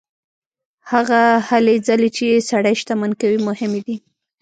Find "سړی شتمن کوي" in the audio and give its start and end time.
2.49-3.39